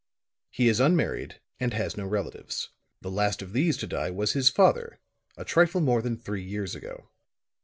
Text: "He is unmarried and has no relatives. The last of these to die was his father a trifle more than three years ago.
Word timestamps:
"He 0.49 0.67
is 0.67 0.79
unmarried 0.79 1.39
and 1.59 1.75
has 1.75 1.95
no 1.95 2.07
relatives. 2.07 2.69
The 3.01 3.11
last 3.11 3.43
of 3.43 3.53
these 3.53 3.77
to 3.77 3.85
die 3.85 4.09
was 4.09 4.33
his 4.33 4.49
father 4.49 4.99
a 5.37 5.45
trifle 5.45 5.79
more 5.79 6.01
than 6.01 6.17
three 6.17 6.41
years 6.41 6.73
ago. 6.73 7.09